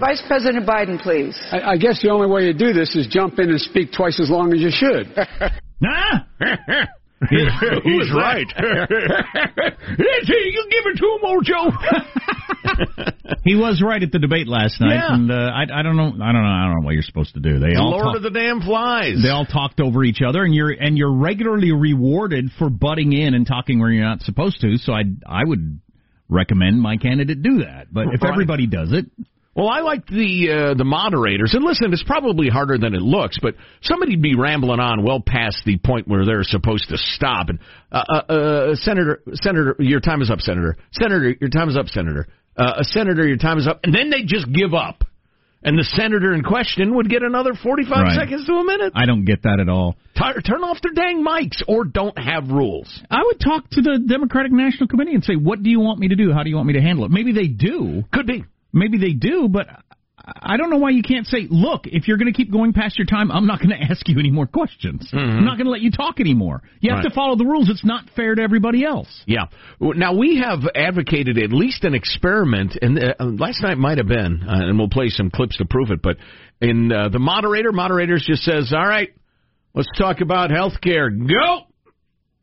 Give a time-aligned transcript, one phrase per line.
[0.00, 1.36] Vice President Biden, please.
[1.50, 4.20] I, I guess the only way you do this is jump in and speak twice
[4.20, 5.14] as long as you should.
[5.80, 6.22] Nah.
[7.30, 8.46] He's right.
[8.58, 8.64] you
[10.70, 11.70] give it to him, old Joe.
[13.44, 15.14] he was right at the debate last night, Yeah.
[15.14, 17.34] and uh, I, I don't know, I don't know, I don't know what you're supposed
[17.34, 17.60] to do.
[17.60, 19.22] They all Lord talk, of the damn flies.
[19.22, 23.34] they all talked over each other, and you're and you're regularly rewarded for butting in
[23.34, 24.78] and talking where you're not supposed to.
[24.78, 25.78] So I I would
[26.28, 27.86] recommend my candidate do that.
[27.92, 28.32] But if Right.
[28.32, 29.06] everybody does it,
[29.58, 33.40] Well, I like the uh, the moderators, and listen, it's probably harder than it looks,
[33.42, 37.48] but somebody'd be rambling on well past the point where they're supposed to stop.
[37.48, 37.58] And
[37.90, 40.76] uh, uh, uh, Senator, Senator, your time is up, Senator.
[40.92, 42.28] Senator, your time is up, Senator.
[42.56, 45.02] Uh, a senator, your time is up, and then they just give up,
[45.64, 48.16] and the senator in question would get another forty-five Right.
[48.16, 48.92] seconds to a minute.
[48.94, 49.96] I don't get that at all.
[50.16, 53.00] Tur- turn off their dang mics, or don't have rules.
[53.10, 56.08] I would talk to the Democratic National Committee and say, "What do you want me
[56.08, 56.32] to do?
[56.32, 58.04] How do you want me to handle it?" Maybe they do.
[58.12, 58.44] Could be.
[58.72, 59.66] Maybe they do, but
[60.42, 62.98] I don't know why you can't say, look, if you're going to keep going past
[62.98, 65.08] your time, I'm not going to ask you any more questions.
[65.12, 66.62] I'm not going to let you talk anymore.
[66.80, 67.08] You have Right.
[67.08, 67.70] to follow the rules.
[67.70, 69.08] It's not fair to everybody else.
[69.26, 69.44] Yeah.
[69.80, 74.42] Now we have advocated at least an experiment, and uh, last night might have been,
[74.46, 76.02] uh, and we'll play some clips to prove it.
[76.02, 76.16] But
[76.60, 79.10] in uh, the moderator, moderators just says, "All right,
[79.74, 81.08] let's talk about health care.
[81.08, 81.60] Go."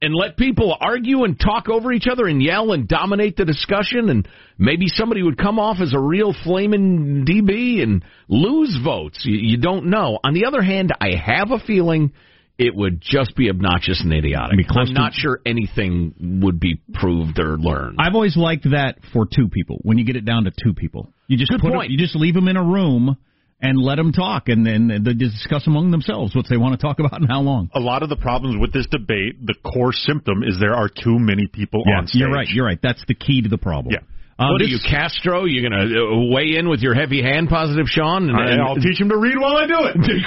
[0.02, 4.10] And let people argue and talk over each other and yell and dominate the discussion,
[4.10, 9.22] and maybe somebody would come off as a real flaming DB and lose votes.
[9.24, 10.20] You, you don't know.
[10.24, 12.12] On the other hand, I have a feeling
[12.58, 14.60] it would just be obnoxious and idiotic.
[14.70, 17.98] I'm not sure anything would be proved or learned.
[18.00, 19.80] I've always liked that for two people.
[19.82, 21.92] When you get it down to two people, you just Good put point.
[21.92, 23.18] you just leave them in a room
[23.66, 27.00] and let them talk, and then they discuss among themselves what they want to talk
[27.00, 27.70] about and how long.
[27.74, 31.18] A lot of the problems with this debate, the core symptom is there are too
[31.18, 32.20] many people on stage.
[32.20, 32.48] you're right.
[32.48, 32.80] You're right.
[32.82, 33.94] That's the key to the problem.
[33.94, 34.00] Yeah.
[34.38, 35.46] Uh, what this- are you, Castro?
[35.46, 38.30] You going to uh, weigh in with your heavy hand, positive Sean?
[38.30, 39.96] And, I, I'll teach him to read while I do it.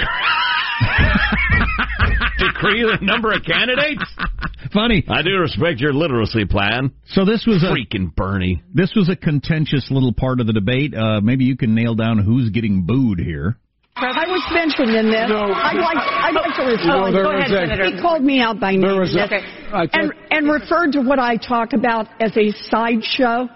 [2.39, 4.03] decree the number of candidates?
[4.73, 5.03] Funny.
[5.07, 6.91] I do respect your literacy plan.
[7.07, 8.61] So this was a Freaking Bernie.
[8.73, 10.93] this was a contentious little part of the debate.
[10.93, 13.57] Uh, maybe you can nail down who's getting booed here.
[13.95, 15.27] I was mentioned in this.
[15.29, 17.13] I'd like I'd like to respond.
[17.15, 17.95] there Go was ahead, a- Senator.
[17.95, 19.43] He called me out by name There was a- in this,
[19.73, 23.49] I thought- and and referred to what I talk about as a sideshow.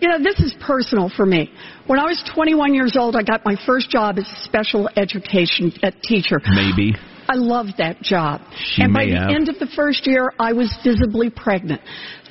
[0.00, 1.50] You know, this is personal for me.
[1.86, 5.70] When I was 21 years old, I got my first job as a special education
[5.82, 6.40] uh, teacher.
[6.48, 6.94] Maybe.
[7.30, 8.40] I loved that job.
[8.56, 9.30] She and by the have.
[9.30, 11.80] end of the first year, I was visibly pregnant.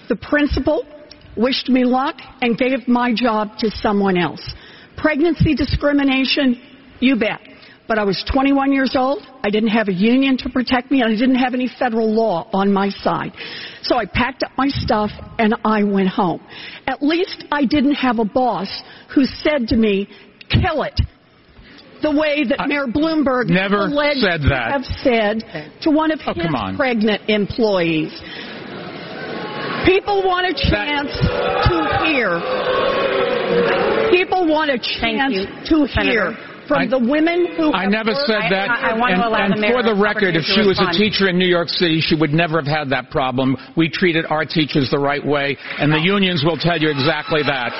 [0.10, 0.86] The principal
[1.38, 4.42] wished me luck and gave my job to someone else.
[4.98, 6.62] Pregnancy discrimination,
[7.00, 7.40] you bet.
[7.88, 9.26] But I was 21 years old.
[9.42, 12.50] I didn't have a union to protect me, and I didn't have any federal law
[12.52, 13.32] on my side.
[13.84, 16.42] So I packed up my stuff and I went home.
[16.88, 18.84] At least I didn't have a boss
[19.16, 20.10] who said to me,
[20.50, 21.00] kill it
[22.02, 24.72] the way that Mayor Bloomberg never alleged said to that.
[24.72, 25.44] have said
[25.82, 26.76] to one of Oh, his on.
[26.78, 28.12] pregnant employees.
[29.86, 32.40] People want a chance to hear.
[34.12, 36.32] People want a chance you, to Senator.
[36.32, 38.70] hear from I- the women who I have never worked- said that.
[38.70, 40.80] I- I want to and allow the and for the record, if she to was
[40.80, 43.58] a teacher in New York City, she would never have had that problem.
[43.76, 47.74] We treated our teachers the right way, and the unions will tell you exactly that.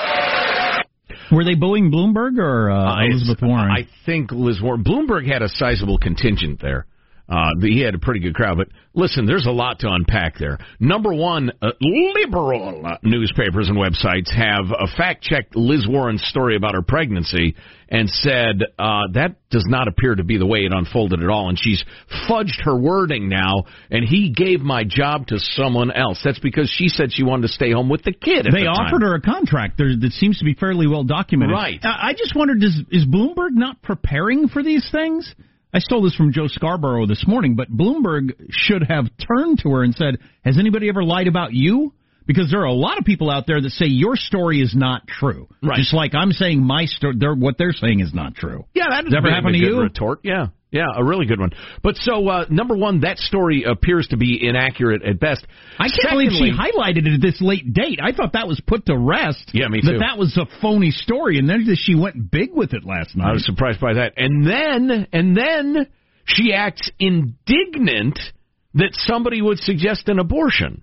[1.32, 3.70] Were they booing Bloomberg or uh, Elizabeth Warren?
[3.70, 4.82] I think Liz Warren.
[4.82, 6.86] Bloomberg had a sizable contingent there.
[7.30, 8.56] Uh, he had a pretty good crowd.
[8.56, 10.58] But listen, there's a lot to unpack there.
[10.80, 16.74] Number one, uh, liberal newspapers and websites have uh, fact checked Liz Warren's story about
[16.74, 17.54] her pregnancy
[17.88, 21.48] and said uh, that does not appear to be the way it unfolded at all.
[21.48, 21.84] And she's
[22.28, 23.64] fudged her wording now.
[23.90, 26.20] And he gave my job to someone else.
[26.24, 28.46] That's because she said she wanted to stay home with the kid.
[28.46, 28.86] At they the time.
[28.86, 31.54] offered her a contract there that seems to be fairly well documented.
[31.54, 31.80] Right.
[31.82, 35.32] I I just wondered, does, is Bloomberg not preparing for these things?
[35.72, 39.84] I stole this from Joe Scarborough this morning, but Bloomberg should have turned to her
[39.84, 41.92] and said, "Has anybody ever lied about you?"
[42.26, 45.06] Because there are a lot of people out there that say your story is not
[45.06, 45.48] true.
[45.62, 45.76] Right.
[45.76, 48.66] Just like I'm saying my story, what they're saying is not true.
[48.74, 49.80] Yeah, that that ever been happen a to you?
[49.80, 50.20] Retort.
[50.22, 51.50] Yeah, yeah, a really good one.
[51.82, 55.44] But so uh, number one, that story appears to be inaccurate at best.
[55.78, 57.98] I can't believe she highlighted it at this late date.
[58.02, 59.50] I thought that was put to rest.
[59.52, 59.98] Yeah, me That too.
[59.98, 63.28] that was a phony story, and then she went big with it last night.
[63.30, 64.12] I was surprised by that.
[64.16, 65.86] And then, and then
[66.26, 68.18] she acts indignant
[68.74, 70.82] that somebody would suggest an abortion,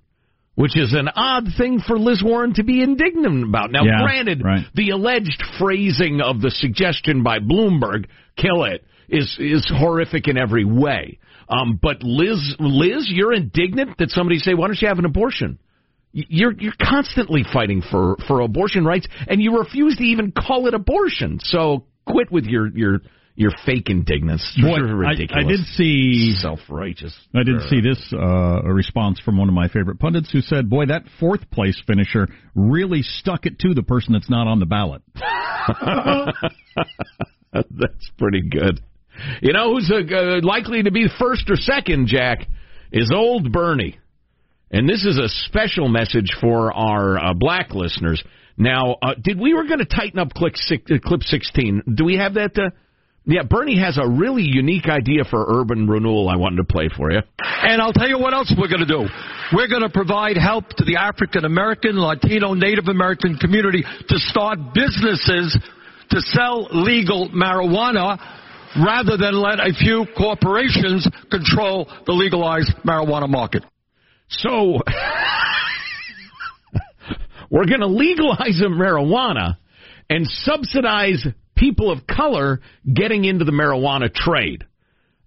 [0.55, 3.71] which is an odd thing for Liz Warren to be indignant about.
[3.71, 4.65] Now, Yeah, granted, right.
[4.73, 10.65] the alleged phrasing of the suggestion by Bloomberg, kill it, is is horrific in every
[10.65, 11.19] way.
[11.49, 15.59] Um, but Liz, Liz, you're indignant that somebody say, why don't you have an abortion?
[16.11, 20.73] You're you're constantly fighting for for abortion rights, and you refuse to even call it
[20.73, 21.39] abortion.
[21.41, 23.01] So quit with your your
[23.35, 24.57] your fake indignance.
[24.59, 25.31] Boy, ridiculous.
[25.31, 27.15] I, I did see self righteous.
[27.35, 30.69] I did see this uh, a response from one of my favorite pundits who said,
[30.69, 34.65] "Boy, that fourth place finisher really stuck it to the person that's not on the
[34.65, 35.03] ballot."
[37.53, 38.81] That's pretty good.
[39.41, 42.47] You know who's uh, uh, likely to be first or second, Jack,
[42.91, 43.97] is old Bernie.
[44.69, 48.21] And this is a special message for our uh, black listeners.
[48.57, 51.83] Now, uh, did we were going to tighten up clip, six, uh, clip 16?
[51.95, 52.57] Do we have that?
[52.57, 52.69] Uh,
[53.25, 57.11] yeah, Bernie has a really unique idea for urban renewal I wanted to play for
[57.11, 57.19] you.
[57.39, 59.05] And I'll tell you what else we're going to do.
[59.53, 64.59] We're going to provide help to the African American, Latino, Native American community to start
[64.73, 65.57] businesses
[66.09, 68.17] to sell legal marijuana
[68.75, 73.63] rather than let a few corporations control the legalized marijuana market.
[74.29, 74.79] So,
[77.49, 79.57] we're going to legalize marijuana
[80.09, 81.25] and subsidize
[81.55, 82.61] people of color
[82.91, 84.65] getting into the marijuana trade.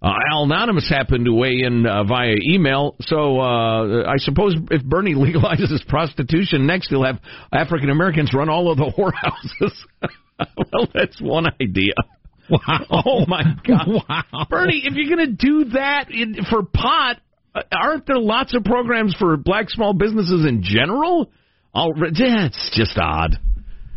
[0.01, 4.83] Uh, Al Anonymous happened to weigh in uh, via email, so uh, I suppose if
[4.83, 7.19] Bernie legalizes prostitution next, he'll have
[7.53, 9.73] African Americans run all of the whorehouses.
[10.57, 11.93] well, that's one idea.
[12.67, 12.85] Wow!
[13.05, 13.87] Oh my God!
[14.09, 14.45] Wow!
[14.49, 17.17] Bernie, if you're going to do that in, for pot,
[17.55, 21.31] uh, aren't there lots of programs for black small businesses in general?
[21.73, 23.37] I'll, it's just odd.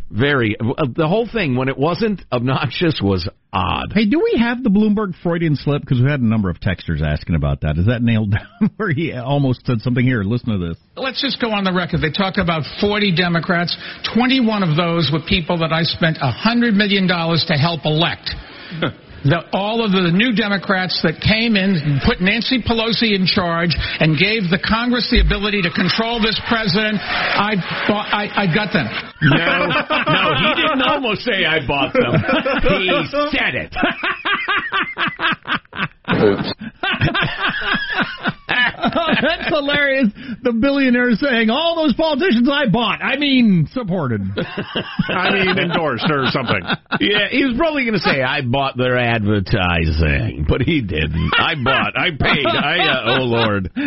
[0.09, 0.55] Very.
[0.59, 3.91] Uh, the whole thing, when it wasn't obnoxious, was odd.
[3.93, 5.81] Hey, do we have the Bloomberg Freudian slip?
[5.81, 7.77] Because we had a number of texters asking about that.
[7.77, 8.69] Is that nailed down?
[8.77, 10.23] Where he almost said something here.
[10.23, 10.77] Listen to this.
[10.95, 12.01] Let's just go on the record.
[12.01, 13.75] They talk about 40 Democrats.
[14.13, 18.29] 21 of those were people that I spent $100 million to help elect.
[19.25, 24.13] The, all of the new Democrats that came in, put Nancy Pelosi in charge, and
[24.13, 27.57] gave the Congress the ability to control this president, I,
[27.89, 28.85] bought, I, I got them.
[29.25, 32.21] No, no, he didn't almost say I bought them.
[32.69, 32.93] He
[33.33, 33.73] said it.
[39.21, 40.09] That's hilarious.
[40.43, 43.01] The billionaire saying all those politicians I bought.
[43.01, 44.21] I mean, supported.
[45.09, 46.61] I mean, endorsed or something.
[46.99, 51.31] Yeah, he was probably going to say I bought their advertising, but he didn't.
[51.37, 51.97] I bought.
[51.97, 52.45] I paid.
[52.45, 53.71] I uh, oh lord.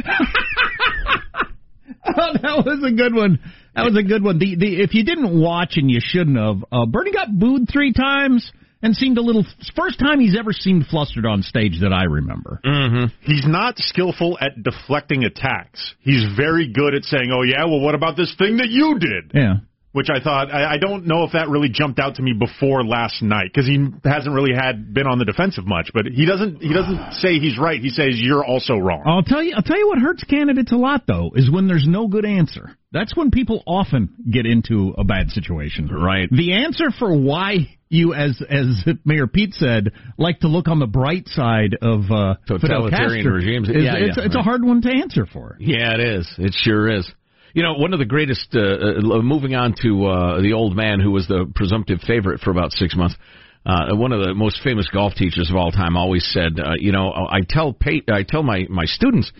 [2.10, 3.38] Oh, that was a good one.
[3.74, 4.38] That was a good one.
[4.38, 7.92] The, the if you didn't watch and you shouldn't have, uh, Bernie got booed three
[7.92, 8.50] times
[8.82, 9.44] and seemed a little.
[9.76, 12.60] First time he's ever seemed flustered on stage that I remember.
[12.64, 13.06] Mm-hmm.
[13.22, 15.94] He's not skillful at deflecting attacks.
[16.00, 19.32] He's very good at saying, "Oh yeah, well, what about this thing that you did?"
[19.34, 19.54] Yeah.
[19.92, 22.84] Which I thought I, I don't know if that really jumped out to me before
[22.84, 25.90] last night because he hasn't really had been on the defensive much.
[25.94, 27.80] But he doesn't he doesn't say he's right.
[27.80, 29.02] He says you're also wrong.
[29.06, 29.54] I'll tell you.
[29.56, 32.76] I'll tell you what hurts candidates a lot though is when there's no good answer.
[32.92, 35.88] That's when people often get into a bad situation.
[35.88, 36.28] Right.
[36.30, 40.86] The answer for why you, as as Mayor Pete said, like to look on the
[40.86, 43.68] bright side of uh, Fidel Totalitarian Castro regimes.
[43.70, 45.56] is- Yeah, it's, yeah, it's a hard one to answer for.
[45.58, 46.30] Yeah, it is.
[46.38, 47.10] It sure is.
[47.54, 48.48] You know, one of the greatest.
[48.54, 52.50] Uh, uh, moving on to uh, the old man who was the presumptive favorite for
[52.50, 53.16] about six months.
[53.66, 56.92] Uh, one of the most famous golf teachers of all time always said, uh, you
[56.92, 59.30] know, I tell pa- I tell my my students,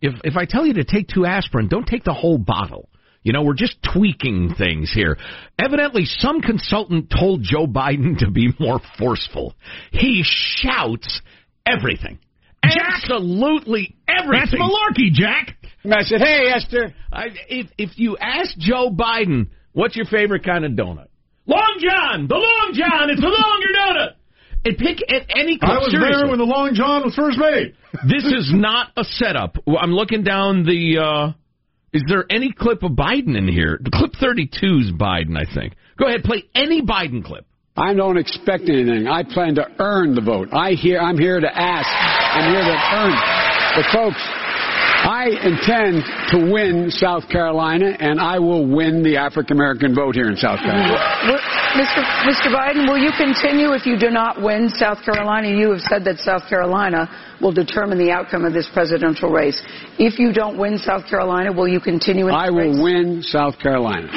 [0.00, 2.88] if if I tell you to take two aspirin, don't take the whole bottle.
[3.22, 5.16] You know, we're just tweaking things here.
[5.58, 9.54] Evidently, some consultant told Joe Biden to be more forceful.
[9.92, 11.20] He shouts
[11.64, 12.18] everything.
[12.62, 14.60] Absolutely everything.
[14.60, 15.56] That's malarkey, Jack.
[15.84, 16.94] And I said, hey, Esther.
[17.12, 21.08] I, if if you ask Joe Biden, what's your favorite kind of donut?
[21.46, 24.12] Long John, the Long John, it's the longer donut.
[24.64, 25.58] And pick at any.
[25.60, 27.74] I was seriously, there when the Long John was first made.
[28.08, 29.56] this is not a setup.
[29.66, 30.98] I'm looking down the.
[31.02, 31.32] uh
[31.92, 33.80] Is there any clip of Biden in here?
[33.92, 35.74] Clip 32's Biden, I think.
[35.98, 37.44] Go ahead, play any Biden clip.
[37.76, 39.08] I don't expect anything.
[39.08, 40.48] I plan to earn the vote.
[40.52, 41.88] I hear, I'm here to ask.
[41.88, 43.16] I'm here to earn.
[43.74, 44.20] But folks,
[45.02, 50.28] I intend to win South Carolina, and I will win the African American vote here
[50.30, 50.94] in South Carolina.
[51.74, 52.02] Mr.
[52.22, 52.54] Mr.
[52.54, 55.48] Biden, will you continue if you do not win South Carolina?
[55.48, 59.60] You have said that South Carolina will determine the outcome of this presidential race.
[59.98, 62.78] If you don't win South Carolina, will you continue in I will race?
[62.80, 64.08] win South Carolina.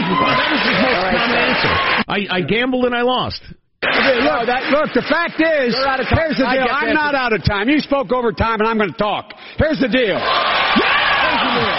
[2.08, 3.42] I, I gambled and I lost.
[3.86, 6.18] Okay, look, that, look, the fact is, out of time.
[6.18, 6.66] here's the I deal.
[6.66, 7.70] get I'm not out of time.
[7.70, 9.34] You spoke over time, and I'm going to talk.
[9.58, 10.18] Here's the deal.
[10.18, 11.78] Here's the deal.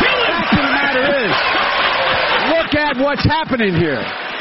[0.00, 1.32] Fact of the matter is,
[2.54, 4.00] look at what's happening here.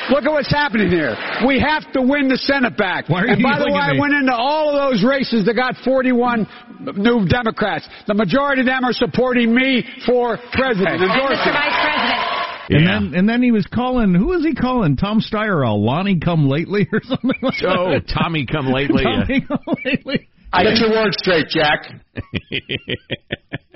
[0.09, 1.13] Look at what's happening here.
[1.45, 3.09] We have to win the Senate back.
[3.09, 5.53] Why are and by the way, at I went into all of those races that
[5.53, 6.49] got 41
[6.97, 7.85] new Democrats.
[8.07, 11.05] The majority of them are supporting me for president.
[11.05, 11.13] And.
[11.13, 11.53] Mr.
[11.53, 12.38] Vice President,
[12.69, 12.99] And Yeah.
[12.99, 14.95] then and then he was calling who was he calling?
[14.95, 18.07] Tom Steyer a Lonnie come lately or something like Oh, that.
[18.07, 19.03] Tommy come lately.
[19.03, 20.29] Tommy come lately.
[20.53, 21.91] I get your words straight, Jack.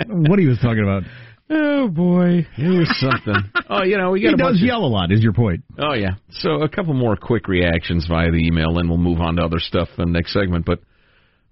[0.08, 1.04] What he was talking about.
[1.50, 3.36] oh boy, here's something.
[3.70, 5.34] Oh, you know we got He a does bunch of- yell a lot, is your
[5.34, 5.64] point.
[5.80, 6.16] Oh yeah.
[6.30, 9.60] So a couple more quick reactions via the email, and we'll move on to other
[9.60, 10.66] stuff in the next segment.
[10.66, 10.80] But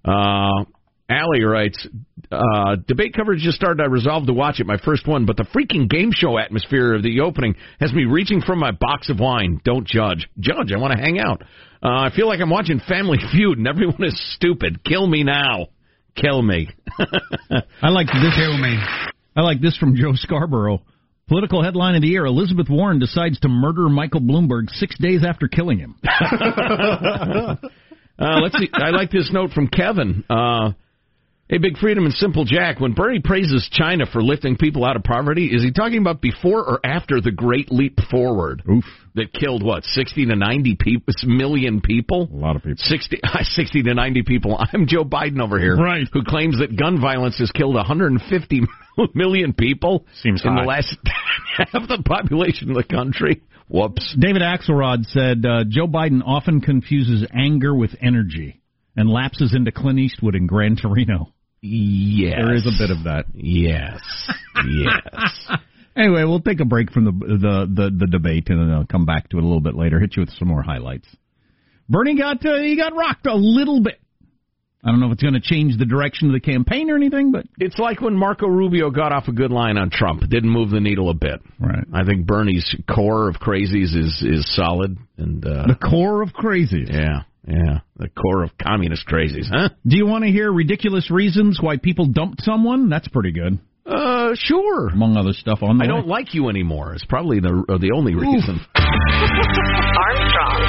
[0.04, 0.64] uh
[1.12, 1.86] Allie writes,
[2.30, 3.82] uh, debate coverage just started.
[3.82, 7.02] I resolved to watch it, my first one, but the freaking game show atmosphere of
[7.02, 9.60] the opening has me reaching for my box of wine.
[9.64, 10.28] Don't judge.
[10.40, 11.42] Judge, I want to hang out.
[11.82, 14.84] Uh, I feel like I'm watching Family Feud and everyone is stupid.
[14.84, 15.68] Kill me now.
[16.14, 16.68] Kill me.
[16.98, 18.34] I like this.
[18.36, 18.78] Kill me.
[19.34, 20.82] I like this from Joe Scarborough.
[21.28, 25.48] Political headline of the year: Elizabeth Warren decides to murder Michael Bloomberg six days after
[25.48, 25.96] killing him.
[28.18, 28.68] Uh, let's see.
[28.72, 30.22] I like this note from Kevin.
[30.28, 30.72] Uh,
[31.52, 32.80] hey, Big Freedom and Simple Jack.
[32.80, 36.60] When Bernie praises China for lifting people out of poverty, is he talking about before
[36.60, 38.84] or after the Great Leap Forward Oof,
[39.16, 42.26] that killed what sixty to ninety people, million people?
[42.32, 42.78] a lot of people.
[42.78, 44.58] 60, 60 to 90 people.
[44.72, 46.08] I'm Joe Biden over here, Right.
[46.10, 48.62] Who claims that gun violence has killed 150
[49.14, 50.62] million people Seems in high.
[50.62, 50.96] the last
[51.58, 53.42] half the population of the country.
[53.68, 54.16] Whoops.
[54.18, 58.62] David Axelrod said uh, Joe Biden often confuses anger with energy
[58.96, 61.28] and lapses into Clint Eastwood in Gran Torino.
[61.62, 63.26] Yes, There is a bit of that.
[63.34, 64.00] Yes,
[64.68, 65.58] yes.
[65.94, 69.04] Anyway, we'll take a break from the the the, the debate and then I'll come
[69.04, 70.00] back to it a little bit later.
[70.00, 71.06] Hit you with some more highlights.
[71.86, 74.00] Bernie got uh, he got rocked a little bit.
[74.82, 77.30] I don't know if it's going to change the direction of the campaign or anything,
[77.30, 80.22] but It's like when Marco Rubio got off a good line on Trump.
[80.22, 81.40] It didn't move the needle a bit.
[81.60, 81.84] right.
[81.92, 86.90] I think Bernie's core of crazies is is solid, and uh, The core of crazies.
[86.90, 89.70] yeah, yeah, the core of communist crazies, huh?
[89.86, 92.88] Do you want to hear ridiculous reasons why people dumped someone?
[92.88, 94.88] That's pretty good, Uh, sure.
[94.88, 95.92] among other stuff on the I way.
[95.94, 96.94] don't like you anymore.
[96.94, 98.60] It's probably the uh, the only reason.
[98.74, 100.60] Armstrong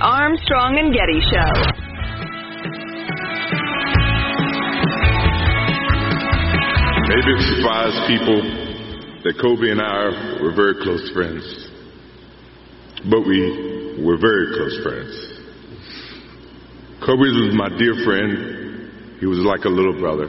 [0.00, 1.52] Armstrong and Getty Show.
[7.08, 8.38] Maybe it surprised people
[9.24, 11.42] that Kobe and I were very close friends.
[13.10, 15.14] But we were very close friends.
[17.04, 19.18] Kobe was my dear friend.
[19.18, 20.28] He was like a little brother.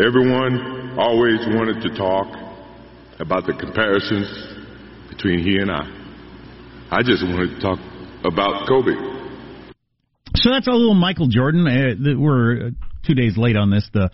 [0.00, 2.28] Everyone always wanted to talk
[3.20, 4.28] about the comparisons
[5.10, 5.97] between he and I.
[6.90, 7.78] I just wanted to talk
[8.24, 8.92] about Kobe.
[10.36, 11.66] So that's a little Michael Jordan.
[11.68, 12.70] Uh, we're uh,
[13.06, 13.86] two days late on this.
[13.92, 14.10] The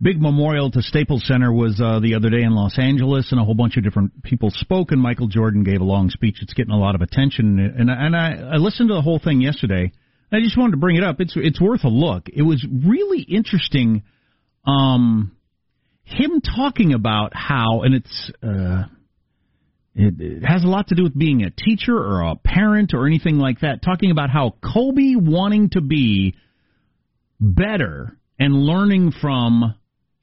[0.00, 3.44] big memorial to Staples Center was uh, the other day in Los Angeles, and a
[3.44, 4.90] whole bunch of different people spoke.
[4.90, 6.38] And Michael Jordan gave a long speech.
[6.40, 7.58] It's getting a lot of attention.
[7.58, 9.92] And and I, I listened to the whole thing yesterday.
[10.32, 11.20] I just wanted to bring it up.
[11.20, 12.30] It's it's worth a look.
[12.32, 14.02] It was really interesting.
[14.66, 15.36] Um,
[16.04, 18.32] him talking about how, and it's.
[18.42, 18.84] Uh,
[19.94, 23.06] it, it has a lot to do with being a teacher or a parent or
[23.06, 23.82] anything like that.
[23.82, 26.34] Talking about how Kobe wanting to be
[27.40, 29.74] better and learning from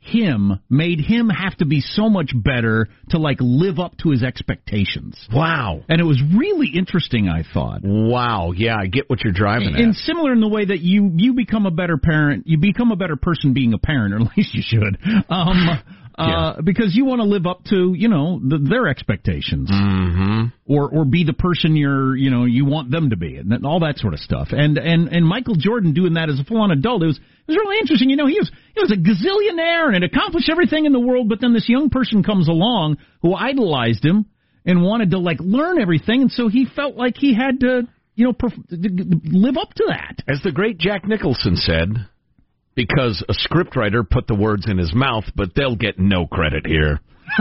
[0.06, 4.24] him made him have to be so much better to like live up to his
[4.24, 5.28] expectations.
[5.34, 5.82] Wow.
[5.90, 7.82] And it was really interesting, I thought.
[7.84, 8.52] Wow.
[8.56, 9.82] Yeah, I get what you're driving at.
[9.82, 12.96] And similar in the way that you you become a better parent, you become a
[12.96, 14.98] better person being a parent, or at least you should,
[15.30, 15.82] um,
[16.18, 20.46] uh, because you want to live up to you know the, their expectations, mm-hmm.
[20.66, 23.82] or or be the person you're you know you want them to be, and all
[23.82, 24.50] that sort of stuff.
[24.52, 27.52] And and and Michael Jordan doing that as a full on adult, it was it
[27.52, 28.10] was really interesting.
[28.10, 31.28] You know, he was he was a gazillionaire and had accomplished everything in the world,
[31.28, 34.26] but then this young person comes along who idolized him
[34.66, 38.26] and wanted to like learn everything, and so he felt like he had to you
[38.26, 40.24] know perf- live up to that.
[40.30, 42.08] As the great Jack Nicholson said,
[42.76, 47.00] because a scriptwriter put the words in his mouth, but they'll get no credit here.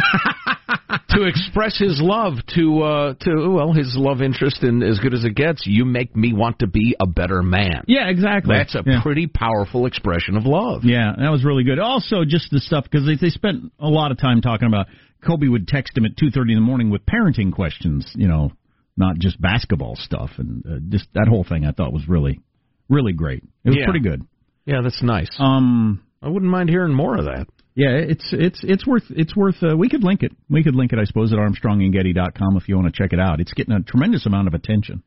[1.10, 5.24] to express his love to uh to well his love interest in as good as
[5.24, 8.56] it gets you make me want to be a better man Yeah, exactly.
[8.56, 9.02] that's a Yeah.
[9.02, 11.78] pretty powerful expression of love Yeah, that was really good.
[11.78, 14.86] Also, just the stuff because they, they spent a lot of time talking about
[15.24, 18.10] Kobe would text him at two thirty in the morning with parenting questions.
[18.14, 18.52] You know,
[18.96, 21.64] not just basketball stuff, and uh, just that whole thing.
[21.66, 22.40] I thought was really,
[22.88, 23.42] really great.
[23.64, 23.84] It was Yeah.
[23.84, 24.22] pretty good.
[24.64, 28.87] Yeah that's nice Um, i wouldn't mind hearing more of that yeah, it's it's it's
[28.87, 29.56] worth it's worth.
[29.61, 30.30] Uh, we could link it.
[30.49, 33.40] We could link it, I suppose, at ArmstrongandGetty.com if you want to check it out.
[33.40, 35.02] It's getting a tremendous amount of attention.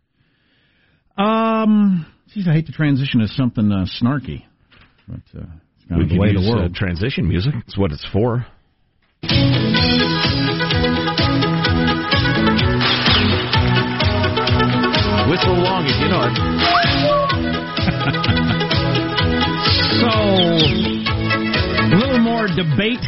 [1.18, 4.44] Um, geez, I hate to transition to something uh, snarky,
[5.08, 5.46] but uh,
[5.78, 8.06] it's kind we of the way of use the uh, transition music it's what it's
[8.12, 8.46] for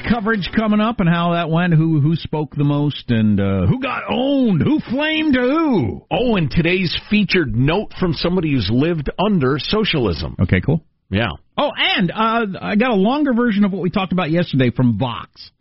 [0.10, 3.80] coverage coming up and how that went, who who spoke the most, and uh, who
[3.80, 6.06] got owned, who flamed who.
[6.12, 10.36] Oh, and today's featured note from somebody who's lived under socialism.
[10.42, 10.84] Okay, cool.
[11.10, 11.30] Yeah.
[11.58, 14.98] Oh, and uh, I got a longer version of what we talked about yesterday from
[14.98, 15.51] Vox.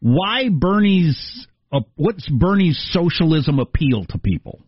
[0.00, 4.60] Why Bernie's uh, what's Bernie's socialism appeal to people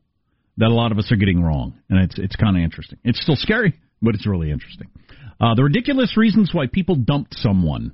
[0.59, 2.99] that a lot of us are getting wrong, and it's it's kind of interesting.
[3.05, 4.89] It's still scary, but it's really interesting.
[5.41, 7.93] Uh, the ridiculous reasons why people dumped someone.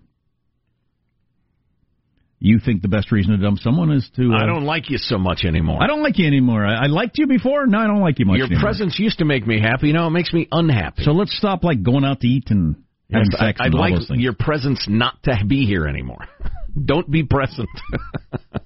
[2.40, 4.33] You think the best reason to dump someone is to?
[4.33, 5.83] Uh, I don't like you so much anymore.
[5.83, 6.64] I don't like you anymore.
[6.64, 7.66] I, I liked you before.
[7.66, 8.35] No, I don't like you much.
[8.35, 8.37] Anymore.
[8.38, 8.62] Your anymore.
[8.62, 9.92] presence used to make me happy.
[9.92, 11.02] Now it makes me unhappy.
[11.02, 12.76] So let's stop like going out to eat and
[13.12, 13.59] having Yes, sex.
[13.61, 14.21] I, I'd and all like those things.
[14.23, 16.26] your presence not to be here anymore.
[16.85, 17.68] don't be present.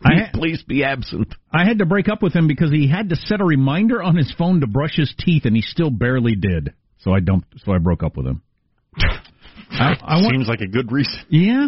[0.00, 1.34] I ha- Please be absent.
[1.52, 4.16] I had to break up with him because he had to set a reminder on
[4.16, 6.72] his phone to brush his teeth, and he still barely did.
[7.00, 7.60] So I dumped.
[7.64, 8.42] So I broke up with him.
[9.70, 11.12] I, I want, Seems like a good reason.
[11.28, 11.66] yeah.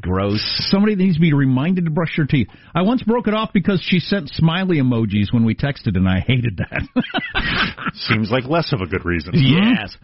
[0.00, 0.42] Gross.
[0.70, 2.48] Somebody needs to be reminded to brush their teeth.
[2.74, 6.20] I once broke it off because she sent smiley emojis when we texted, and I
[6.20, 7.92] hated that.
[7.94, 9.32] Seems like less of a good reason.
[9.34, 9.96] Yes.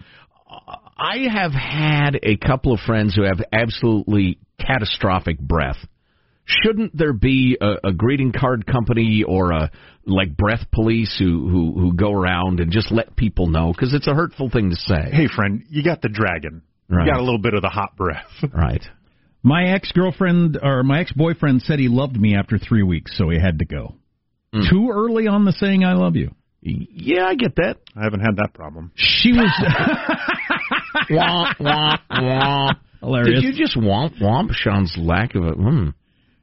[0.50, 5.78] Uh, I have had a couple of friends who have absolutely catastrophic breath.
[6.46, 9.70] Shouldn't there be a, a greeting card company or a
[10.06, 14.06] like breath police who who, who go around and just let people know because it's
[14.06, 15.10] a hurtful thing to say.
[15.10, 16.62] Hey, friend, you got the dragon.
[16.88, 17.06] Right.
[17.06, 18.28] You got a little bit of the hot breath.
[18.52, 18.82] Right.
[19.44, 23.28] My ex girlfriend or my ex boyfriend said he loved me after three weeks, so
[23.28, 23.94] he had to go.
[24.70, 26.30] Too early on the saying "I love you."
[26.62, 27.76] Yeah, I get that.
[27.96, 28.92] I haven't had that problem.
[28.94, 29.50] She was
[31.10, 32.76] womp womp womp.
[33.00, 33.42] hilarious.
[33.42, 34.50] Did you just womp womp?
[34.52, 35.52] Sean's lack of a.
[35.52, 35.88] Hmm.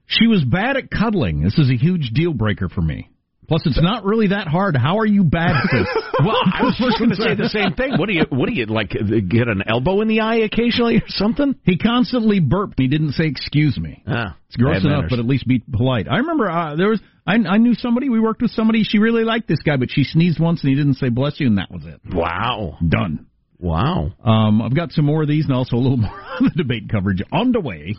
[0.08, 1.42] She was bad at cuddling.
[1.42, 3.10] This is a huge deal breaker for me.
[3.52, 4.78] Plus, it's not really that hard.
[4.78, 5.88] How are you bad at this?
[6.24, 7.98] Well, I was just going to say the same thing.
[7.98, 8.24] What do you?
[8.30, 8.92] What do you like?
[8.92, 11.56] Get an elbow in the eye occasionally or something?
[11.64, 12.76] He constantly burped.
[12.78, 14.04] He didn't say excuse me.
[14.08, 16.08] Ah, It's gross enough, but at least be polite.
[16.08, 18.08] I remember uh, there was I, I knew somebody.
[18.10, 18.84] We worked with somebody.
[18.84, 21.48] She really liked this guy, but she sneezed once and he didn't say bless you,
[21.48, 22.00] and that was it.
[22.14, 22.78] Wow.
[22.88, 23.26] Done.
[23.60, 24.12] Wow.
[24.24, 26.88] Um, I've got some more of these and also a little more on the debate
[26.90, 27.96] coverage on the way.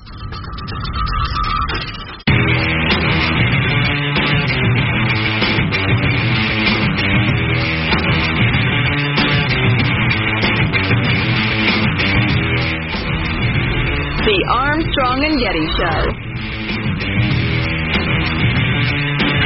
[14.92, 16.12] Armstrong and Getty Show.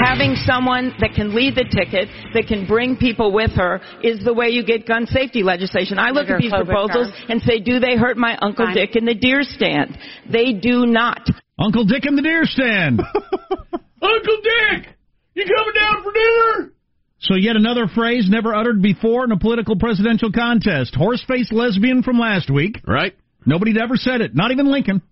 [0.04, 4.34] Having someone that can lead the ticket, that can bring people with her, is the
[4.34, 5.98] way you get gun safety legislation.
[5.98, 8.74] I look at these proposals and say, do they hurt my Uncle Fine.
[8.74, 9.96] Dick in the deer stand?
[10.30, 11.26] They do not.
[11.58, 13.00] Uncle Dick in the deer stand.
[14.02, 14.88] Uncle Dick,
[15.34, 16.72] you coming down for dinner?
[17.20, 20.94] So yet another phrase never uttered before in a political presidential contest.
[20.94, 22.80] Horse-faced lesbian from last week.
[22.86, 23.16] Right.
[23.46, 25.02] Nobody'd ever said it, not even Lincoln.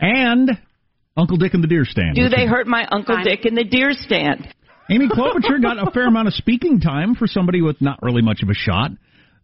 [0.00, 0.50] And
[1.16, 2.14] Uncle Dick in the deer stand.
[2.14, 3.24] Do they is- hurt my Uncle Fine.
[3.24, 4.52] Dick in the deer stand?
[4.88, 8.42] Amy Klobuchar got a fair amount of speaking time for somebody with not really much
[8.42, 8.90] of a shot.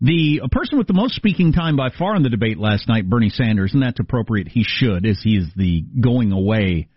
[0.00, 3.08] The a person with the most speaking time by far in the debate last night,
[3.08, 4.48] Bernie Sanders, and that's appropriate.
[4.48, 6.88] He should, as he is the going away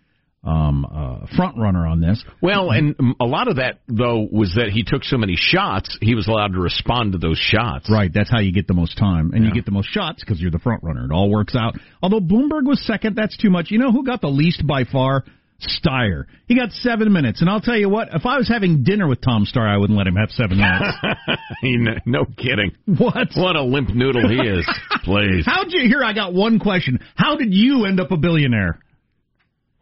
[0.46, 2.24] um, uh, front runner on this.
[2.40, 6.14] Well, and a lot of that though was that he took so many shots, he
[6.14, 7.90] was allowed to respond to those shots.
[7.90, 10.40] Right, that's how you get the most time, and you get the most shots because
[10.40, 11.04] you're the front runner.
[11.04, 11.74] It all works out.
[12.02, 13.70] Although Bloomberg was second, that's too much.
[13.70, 15.24] You know who got the least by far?
[15.60, 16.24] Steyer.
[16.46, 19.22] He got seven minutes, and I'll tell you what: if I was having dinner with
[19.22, 20.96] Tom Steyer, I wouldn't let him have seven minutes.
[22.06, 22.72] No kidding.
[22.84, 23.28] what?
[23.34, 24.66] What a limp noodle he is.
[25.04, 25.44] Please.
[25.46, 25.88] How'd you?
[25.88, 27.00] Here, I got one question.
[27.16, 28.78] How did you end up a billionaire?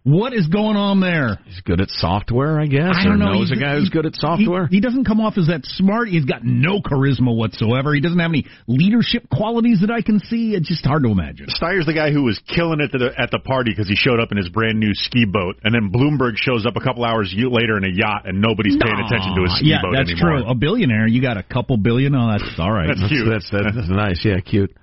[0.05, 1.39] What is going on there?
[1.47, 2.93] He's good at software, I guess.
[2.93, 3.33] I don't or know.
[3.41, 4.67] Knows a guy who's he- good at software.
[4.67, 6.09] He, he doesn't come off as that smart.
[6.09, 7.95] He's got no charisma whatsoever.
[7.95, 10.53] He doesn't have any leadership qualities that I can see.
[10.53, 11.47] It's just hard to imagine.
[11.49, 14.21] Steyer's the guy who was killing it at the, at the party because he showed
[14.21, 17.33] up in his brand new ski boat, and then Bloomberg shows up a couple hours
[17.35, 20.45] later in a yacht, and nobody's paying attention to his ski yeah, boat that's anymore.
[20.45, 20.51] true.
[20.51, 22.15] A billionaire, you got a couple billion.
[22.15, 22.93] Oh, that's all right.
[22.93, 23.25] That's cute.
[23.25, 24.21] That's, that's, that's nice.
[24.21, 24.77] Yeah, cute.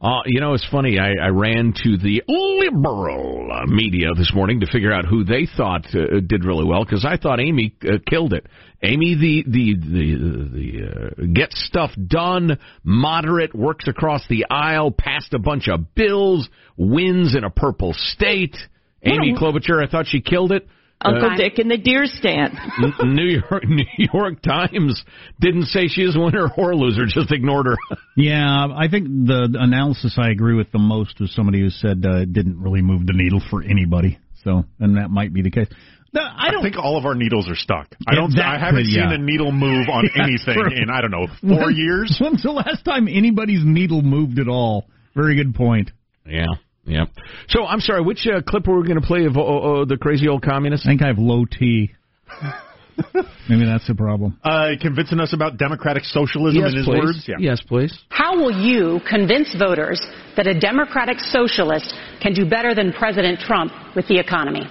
[0.00, 0.98] Uh, you know, it's funny.
[0.98, 5.86] I, I ran to the liberal media this morning to figure out who they thought
[5.94, 8.46] uh, did really well because I thought Amy uh, killed it.
[8.82, 15.32] Amy, the the the the uh, gets stuff done, moderate, works across the aisle, passed
[15.32, 18.56] a bunch of bills, wins in a purple state.
[19.02, 20.66] Amy Klobuchar, I thought she killed it.
[21.00, 22.58] Uncle Uh, Dick in the deer stand.
[23.02, 25.02] New York New York Times
[25.40, 27.76] didn't say she was a winner or loser, just ignored her.
[28.16, 32.18] Yeah, I think the analysis I agree with the most was somebody who said uh,
[32.22, 34.18] it didn't really move the needle for anybody.
[34.44, 35.66] So, and that might be the case.
[36.12, 37.88] No, I I don't think all of our needles are stuck.
[38.06, 38.30] I don't.
[38.36, 39.14] that I haven't could- seen yeah.
[39.14, 40.70] a needle move on anything true.
[40.70, 42.16] in I don't know four When- years.
[42.20, 44.86] When's the last time anybody's needle moved at all?
[45.16, 45.90] Very good point.
[46.24, 46.46] Yeah.
[46.86, 47.06] Yeah.
[47.48, 48.02] So I'm sorry.
[48.02, 50.86] Which uh, clip were we going to play of uh, uh, the crazy old communist?
[50.86, 51.92] I think I have low T.
[53.48, 54.38] Maybe that's the problem.
[54.44, 56.98] Uh, convincing us about democratic socialism yes, in his please.
[56.98, 57.24] words.
[57.26, 57.36] Yeah.
[57.38, 57.96] Yes, please.
[58.08, 60.00] How will you convince voters
[60.36, 64.62] that a democratic socialist can do better than President Trump with the economy?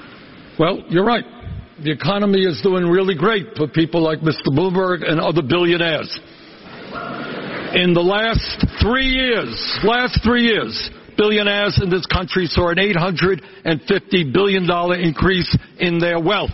[0.58, 1.26] Well, you're right.
[1.84, 4.48] The economy is doing really great for people like Mr.
[4.48, 6.20] Bloomberg and other billionaires.
[7.74, 14.34] In the last three years, last three years, billionaires in this country saw an $850
[14.34, 14.70] billion
[15.02, 16.52] increase in their wealth.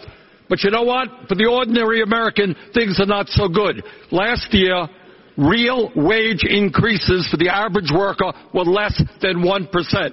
[0.49, 1.07] But you know what?
[1.27, 3.83] For the ordinary American, things are not so good.
[4.11, 4.87] Last year,
[5.37, 10.11] real wage increases for the average worker were less than 1%.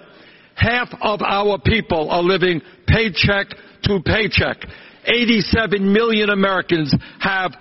[0.54, 3.48] Half of our people are living paycheck
[3.84, 4.58] to paycheck.
[5.06, 7.52] 87 million Americans have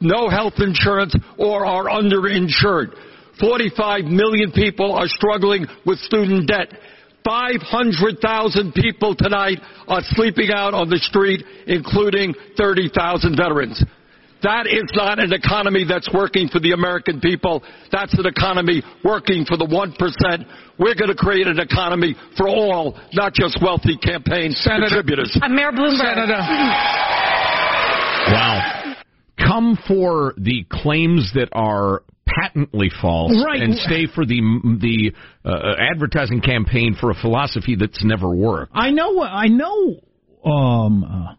[0.00, 2.94] no health insurance or are underinsured.
[3.40, 6.68] 45 million people are struggling with student debt.
[7.24, 13.82] 500,000 people tonight are sleeping out on the street, including 30,000 veterans.
[14.44, 17.64] That is not an economy that's working for the American people.
[17.90, 19.96] That's an economy working for the 1%.
[20.78, 25.38] We're going to create an economy for all, not just wealthy campaign Senator, contributors.
[25.40, 25.96] Uh, Mayor Bloomberg.
[25.96, 26.44] Senator.
[28.28, 28.94] Wow.
[29.38, 33.62] Come for the claims that are patently false Right.
[33.62, 34.40] and stay for the
[34.80, 35.12] the
[35.44, 38.72] uh, advertising campaign for a philosophy that's never worked.
[38.74, 39.22] I know.
[39.22, 40.00] I know.
[40.44, 41.36] Um.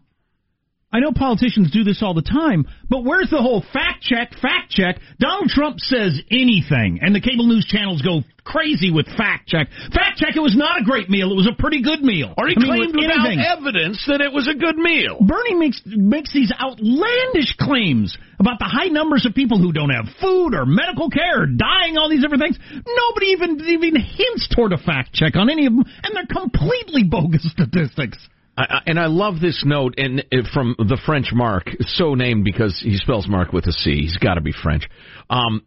[0.92, 4.30] I know politicians do this all the time, but where's the whole fact check?
[4.40, 5.00] Fact check.
[5.18, 9.66] Donald Trump says anything, and the cable news channels go crazy with fact check.
[9.92, 10.36] Fact check.
[10.36, 11.32] It was not a great meal.
[11.32, 12.32] It was a pretty good meal.
[12.38, 13.42] Or he I claimed with without anything.
[13.42, 15.18] evidence that it was a good meal.
[15.20, 20.06] Bernie makes makes these outlandish claims about the high numbers of people who don't have
[20.22, 22.56] food or medical care or dying, all these different things.
[22.72, 27.02] Nobody even even hints toward a fact check on any of them, and they're completely
[27.02, 28.16] bogus statistics.
[28.56, 32.80] I, and I love this note and uh, from the French Mark, so named because
[32.82, 34.00] he spells Mark with a C.
[34.02, 34.88] He's got to be French.
[35.28, 35.64] Um,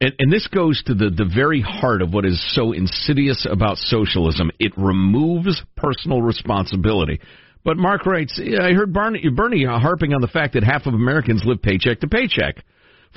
[0.00, 3.78] and, and this goes to the, the very heart of what is so insidious about
[3.78, 4.50] socialism.
[4.58, 7.20] It removes personal responsibility.
[7.64, 11.62] But Mark writes, I heard Bernie harping on the fact that half of Americans live
[11.62, 12.62] paycheck to paycheck.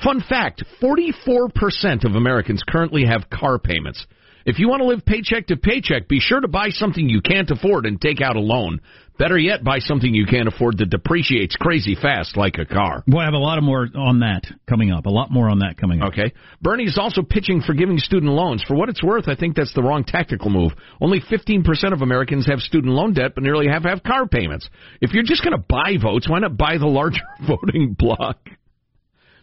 [0.02, 4.04] Fun fact 44% of Americans currently have car payments.
[4.46, 7.50] If you want to live paycheck to paycheck, be sure to buy something you can't
[7.50, 8.80] afford and take out a loan.
[9.20, 13.04] Better yet, buy something you can't afford that depreciates crazy fast, like a car.
[13.06, 15.04] We'll have a lot of more on that coming up.
[15.04, 16.14] A lot more on that coming up.
[16.14, 16.32] Okay.
[16.62, 18.64] Bernie is also pitching for giving student loans.
[18.66, 20.72] For what it's worth, I think that's the wrong tactical move.
[21.02, 24.70] Only 15% of Americans have student loan debt, but nearly half have car payments.
[25.02, 28.38] If you're just going to buy votes, why not buy the larger voting bloc?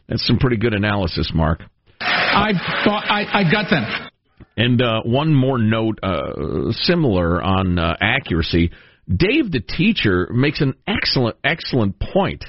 [0.10, 1.62] That's some pretty good analysis, Mark.
[2.02, 2.54] I,
[2.88, 4.10] I, I got them.
[4.58, 8.72] And uh, one more note, uh, similar on uh, accuracy.
[9.08, 12.44] Dave, the teacher, makes an excellent, excellent point.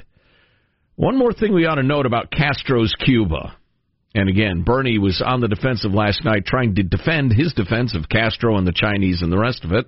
[0.96, 3.54] One more thing we ought to note about Castro's Cuba.
[4.14, 8.08] And again, Bernie was on the defensive last night, trying to defend his defense of
[8.08, 9.86] Castro and the Chinese and the rest of it.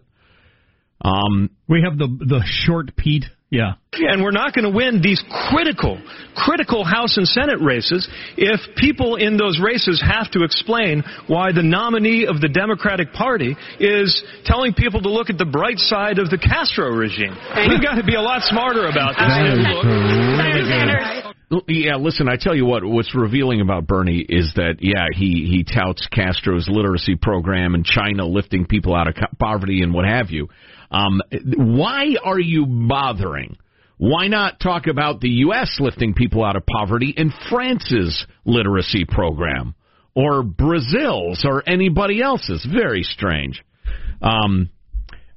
[1.03, 3.25] Um, We have the the short Pete.
[3.51, 3.75] Yeah.
[3.93, 6.01] And we're not going to win these critical,
[6.37, 11.63] critical House and Senate races if people in those races have to explain why the
[11.63, 16.31] nominee of the Democratic Party is telling people to look at the bright side of
[16.31, 17.37] the Castro regime.
[17.69, 19.27] We've got to be a lot smarter about this.
[21.67, 25.65] Yeah, listen, I tell you what, what's revealing about Bernie is that, yeah, he, he
[25.65, 30.49] touts Castro's literacy program and China lifting people out of poverty and what have you.
[30.91, 31.21] Um,
[31.57, 33.57] why are you bothering?
[33.99, 35.77] Why not talk about the U.S.
[35.79, 39.75] lifting people out of poverty and France's literacy program?
[40.15, 42.67] Or Brazil's or anybody else's?
[42.71, 43.63] Very strange.
[44.21, 44.71] Um,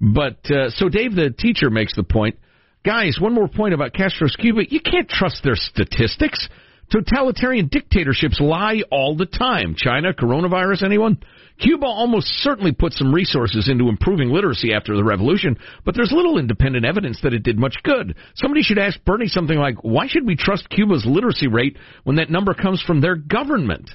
[0.02, 2.38] but, uh, so Dave, the teacher, makes the point
[2.84, 4.62] Guys, one more point about Castro's Cuba.
[4.70, 6.50] You can't trust their statistics.
[6.92, 9.76] Totalitarian dictatorships lie all the time.
[9.78, 11.18] China, coronavirus, anyone?
[11.60, 16.38] Cuba almost certainly put some resources into improving literacy after the revolution, but there's little
[16.38, 18.16] independent evidence that it did much good.
[18.36, 22.30] Somebody should ask Bernie something like, why should we trust Cuba's literacy rate when that
[22.30, 23.90] number comes from their government?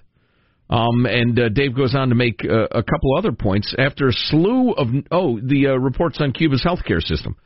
[0.71, 3.75] Um, and uh, Dave goes on to make uh, a couple other points.
[3.79, 7.37] After a slew of, oh, the uh, reports on Cuba's healthcare system.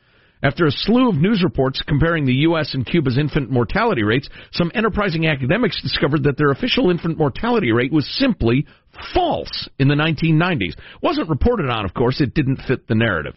[0.43, 2.75] After a slew of news reports comparing the U.S.
[2.75, 7.93] and Cuba's infant mortality rates, some enterprising academics discovered that their official infant mortality rate
[7.93, 8.67] was simply
[9.15, 10.75] false in the 1990s.
[11.01, 12.21] Wasn't reported on, of course.
[12.21, 13.35] It didn't fit the narrative.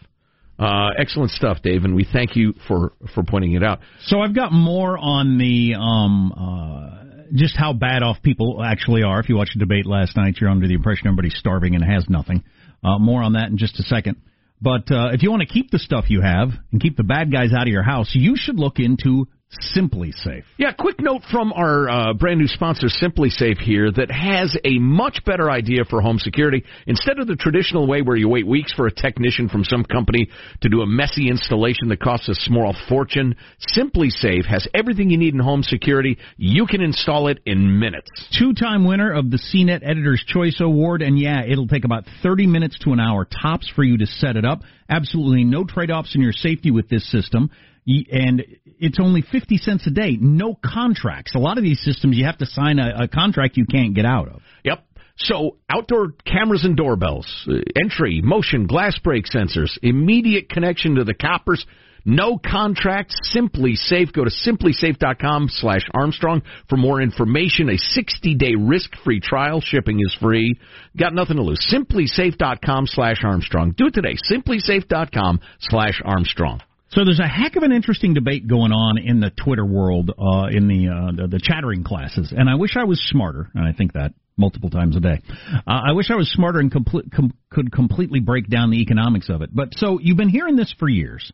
[0.58, 3.80] Uh, excellent stuff, Dave, and we thank you for, for pointing it out.
[4.06, 9.20] So I've got more on the um, uh, just how bad off people actually are.
[9.20, 12.06] If you watched the debate last night, you're under the impression everybody's starving and has
[12.08, 12.42] nothing.
[12.82, 14.16] Uh, more on that in just a second.
[14.60, 17.30] But uh, if you want to keep the stuff you have and keep the bad
[17.30, 19.28] guys out of your house, you should look into
[19.76, 20.42] SimpliSafe.
[20.58, 25.24] Yeah, quick note from our uh, brand new sponsor, SimpliSafe, here that has a much
[25.24, 26.64] better idea for home security.
[26.86, 30.28] Instead of the traditional way where you wait weeks for a technician from some company
[30.62, 33.36] to do a messy installation that costs a small fortune,
[33.76, 36.18] SimpliSafe has everything you need in home security.
[36.36, 38.10] You can install it in minutes.
[38.36, 42.46] Two time winner of the CNET Editor's Choice Award, and yeah, it'll take about 30
[42.46, 44.62] minutes to an hour tops for you to set it up.
[44.88, 47.50] Absolutely no trade offs in your safety with this system
[47.86, 48.44] and
[48.78, 50.18] it's only 50 cents a day.
[50.20, 51.34] No contracts.
[51.34, 54.04] A lot of these systems, you have to sign a, a contract you can't get
[54.04, 54.42] out of.
[54.64, 54.84] Yep.
[55.18, 61.14] So outdoor cameras and doorbells, uh, entry, motion, glass break sensors, immediate connection to the
[61.14, 61.64] coppers.
[62.04, 64.12] No contract, SimpliSafe.
[64.12, 67.68] Go to simplisafe.com slash Armstrong for more information.
[67.68, 69.60] A 60 day risk free trial.
[69.60, 70.56] Shipping is free.
[70.96, 71.66] Got nothing to lose.
[71.72, 73.74] Simplisafe.com slash Armstrong.
[73.76, 74.16] Do it today.
[74.30, 76.60] Simplisafe.com slash Armstrong.
[76.90, 80.46] So there's a heck of an interesting debate going on in the Twitter world, uh,
[80.50, 83.50] in the, uh, the the chattering classes, and I wish I was smarter.
[83.54, 85.20] And I think that multiple times a day.
[85.66, 89.28] Uh, I wish I was smarter and complete, com- could completely break down the economics
[89.28, 89.50] of it.
[89.52, 91.32] But so you've been hearing this for years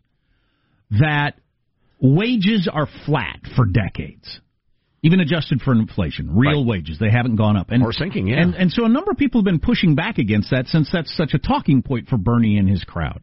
[0.91, 1.33] that
[2.01, 4.41] wages are flat for decades.
[5.05, 6.67] Even adjusted for inflation, real right.
[6.67, 8.41] wages they haven't gone up, and or sinking, yeah.
[8.41, 11.13] And, and so a number of people have been pushing back against that since that's
[11.17, 13.21] such a talking point for Bernie and his crowd.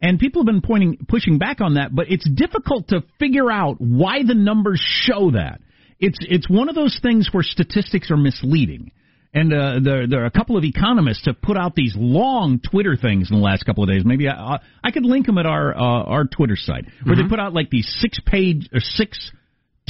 [0.00, 3.76] And people have been pointing, pushing back on that, but it's difficult to figure out
[3.78, 5.60] why the numbers show that.
[5.98, 8.92] It's it's one of those things where statistics are misleading.
[9.32, 12.96] And uh, there, there are a couple of economists have put out these long Twitter
[12.96, 14.02] things in the last couple of days.
[14.04, 17.24] Maybe I, I could link them at our uh, our Twitter site where mm-hmm.
[17.24, 19.30] they put out like these six page or six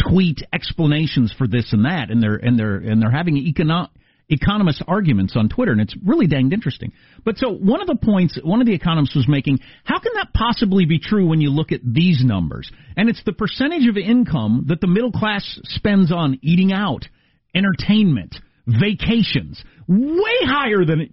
[0.09, 3.91] tweet explanations for this and that, and they're and they're and they're having economic
[4.29, 6.93] economist arguments on Twitter, and it's really danged interesting.
[7.25, 10.33] But so one of the points one of the economists was making, how can that
[10.35, 12.71] possibly be true when you look at these numbers?
[12.97, 17.05] And it's the percentage of income that the middle class spends on eating out,
[17.55, 18.37] entertainment,
[18.67, 21.13] vacations, way higher than it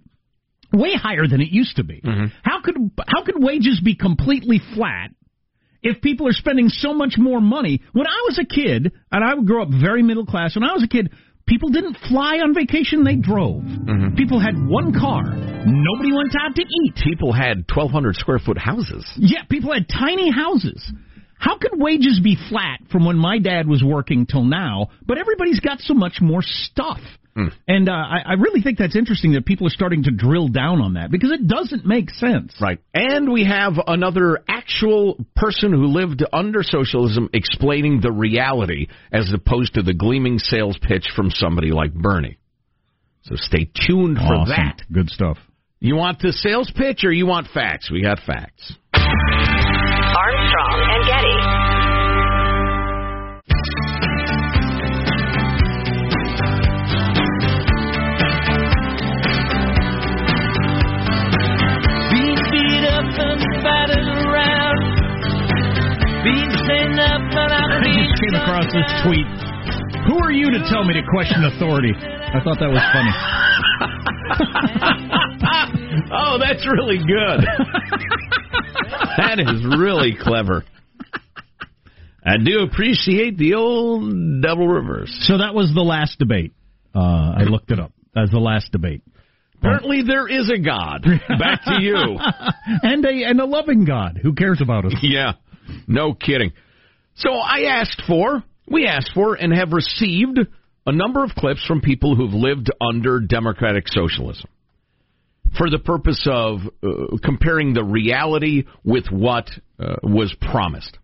[0.72, 2.00] way higher than it used to be.
[2.00, 2.34] Mm-hmm.
[2.42, 5.10] How could how could wages be completely flat
[5.84, 7.82] if people are spending so much more money.
[7.92, 10.72] When I was a kid, and I would grow up very middle class, when I
[10.72, 11.12] was a kid,
[11.46, 13.62] People didn't fly on vacation, they drove.
[13.62, 14.16] Mm-hmm.
[14.16, 15.22] People had one car.
[15.24, 16.94] Nobody went out to eat.
[17.04, 19.04] People had 1,200 square foot houses.
[19.16, 20.82] Yeah, people had tiny houses.
[21.38, 25.60] How could wages be flat from when my dad was working till now, but everybody's
[25.60, 27.00] got so much more stuff?
[27.36, 27.52] Mm.
[27.66, 30.80] And uh, I, I really think that's interesting that people are starting to drill down
[30.80, 32.54] on that because it doesn't make sense.
[32.60, 32.78] Right.
[32.92, 39.74] And we have another actual person who lived under socialism explaining the reality as opposed
[39.74, 42.38] to the gleaming sales pitch from somebody like Bernie.
[43.22, 44.44] So stay tuned awesome.
[44.44, 44.82] for that.
[44.92, 45.38] Good stuff.
[45.80, 47.90] You want the sales pitch or you want facts?
[47.90, 48.72] We got facts.
[48.94, 51.53] Armstrong and Getty.
[67.84, 69.26] I just came across this tweet.
[70.06, 71.92] Who are you to tell me to question authority?
[71.94, 73.14] I thought that was funny.
[76.12, 77.44] oh, that's really good.
[79.16, 80.64] that is really clever.
[82.26, 85.14] I do appreciate the old double reverse.
[85.26, 86.52] So that was the last debate.
[86.94, 87.92] Uh, I looked it up.
[88.14, 89.02] That's the last debate.
[89.64, 91.02] Apparently, there is a God.
[91.38, 92.18] Back to you,
[92.82, 94.94] and a and a loving God who cares about us.
[95.02, 95.32] Yeah,
[95.86, 96.52] no kidding.
[97.16, 100.38] So I asked for, we asked for, and have received
[100.86, 104.48] a number of clips from people who've lived under democratic socialism
[105.56, 109.48] for the purpose of uh, comparing the reality with what
[109.78, 110.98] uh, was promised.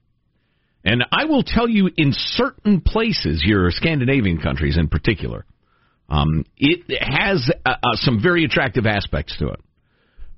[0.84, 5.44] And I will tell you, in certain places, your Scandinavian countries in particular,
[6.10, 9.60] um, it has uh, uh, some very attractive aspects to it.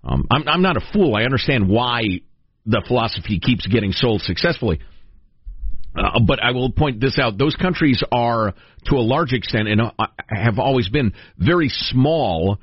[0.05, 1.15] Um, I'm, I'm not a fool.
[1.17, 2.03] I understand why
[2.67, 4.81] the philosophy keeps getting sold successfully.
[5.97, 8.55] Uh, but I will point this out: those countries are,
[8.87, 9.91] to a large extent, and uh,
[10.29, 12.59] have always been very small,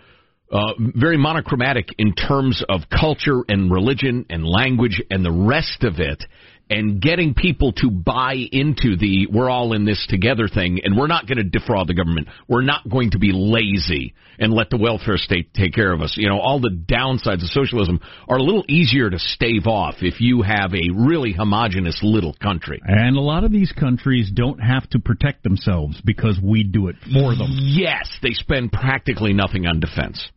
[0.52, 6.00] uh, very monochromatic in terms of culture and religion and language and the rest of
[6.00, 6.24] it
[6.70, 11.08] and getting people to buy into the we're all in this together thing and we're
[11.08, 12.28] not going to defraud the government.
[12.48, 16.16] We're not going to be lazy and let the welfare state take care of us.
[16.16, 20.22] You know, all the downsides of socialism are a little easier to stave off if
[20.22, 22.80] you have a really homogenous little country.
[22.86, 26.96] And a lot of these countries don't have to protect themselves because we do it
[27.12, 27.50] for them.
[27.52, 30.30] Yes, they spend practically nothing on defense.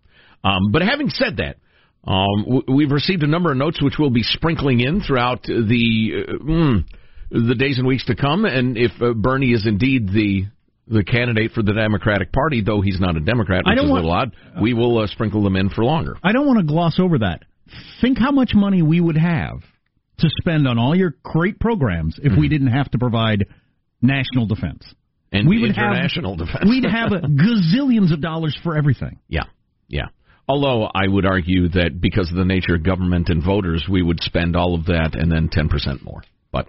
[0.45, 1.57] Um, but having said that,
[2.07, 6.25] Um, w- we've received a number of notes which we'll be sprinkling in throughout the
[6.29, 6.85] uh, mm,
[7.31, 8.45] the days and weeks to come.
[8.45, 10.47] And if uh, Bernie is indeed the
[10.89, 13.91] the candidate for the Democratic Party, though he's not a Democrat, I which don't is
[13.91, 16.17] a want- little odd, we will uh, sprinkle them in for longer.
[16.25, 17.43] I don't want to gloss over that.
[18.01, 19.61] Think how much money we would have
[20.19, 23.47] to spend on all your great programs if we didn't have to provide
[24.03, 24.85] national defense.
[25.31, 26.65] And we would international have, defense.
[26.69, 29.19] We'd have gazillions of dollars for everything.
[29.29, 29.45] Yeah,
[29.89, 30.09] yeah.
[30.49, 34.21] Although I would argue that because of the nature of government and voters, we would
[34.21, 36.23] spend all of that and then 10% more.
[36.51, 36.67] But